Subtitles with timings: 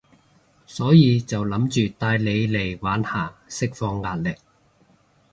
[0.65, 4.35] 所以就諗住帶你嚟玩下，釋放壓力